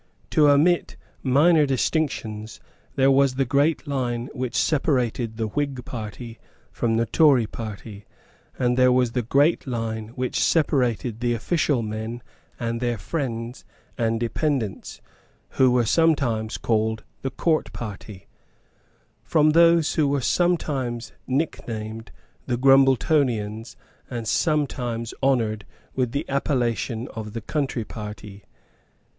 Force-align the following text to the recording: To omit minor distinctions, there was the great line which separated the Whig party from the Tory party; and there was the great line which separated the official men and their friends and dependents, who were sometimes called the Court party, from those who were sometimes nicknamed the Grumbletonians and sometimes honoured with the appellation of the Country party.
To 0.31 0.49
omit 0.49 0.95
minor 1.21 1.67
distinctions, 1.67 2.59
there 2.95 3.11
was 3.11 3.35
the 3.35 3.45
great 3.45 3.85
line 3.85 4.29
which 4.33 4.55
separated 4.55 5.37
the 5.37 5.45
Whig 5.45 5.85
party 5.85 6.39
from 6.71 6.97
the 6.97 7.05
Tory 7.05 7.45
party; 7.45 8.07
and 8.57 8.77
there 8.79 8.91
was 8.91 9.11
the 9.11 9.21
great 9.21 9.67
line 9.67 10.07
which 10.15 10.39
separated 10.41 11.19
the 11.19 11.35
official 11.35 11.83
men 11.83 12.23
and 12.59 12.79
their 12.81 12.97
friends 12.97 13.63
and 13.95 14.19
dependents, 14.19 15.01
who 15.49 15.69
were 15.69 15.85
sometimes 15.85 16.57
called 16.57 17.03
the 17.21 17.29
Court 17.29 17.71
party, 17.71 18.27
from 19.21 19.51
those 19.51 19.93
who 19.93 20.07
were 20.07 20.19
sometimes 20.19 21.13
nicknamed 21.27 22.11
the 22.47 22.57
Grumbletonians 22.57 23.75
and 24.09 24.27
sometimes 24.27 25.13
honoured 25.21 25.63
with 25.93 26.11
the 26.11 26.27
appellation 26.27 27.07
of 27.09 27.33
the 27.33 27.41
Country 27.41 27.85
party. 27.85 28.45